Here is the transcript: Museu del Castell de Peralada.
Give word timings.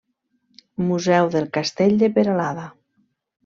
Museu 0.87 1.29
del 1.37 1.47
Castell 1.59 1.95
de 2.05 2.13
Peralada. 2.19 2.69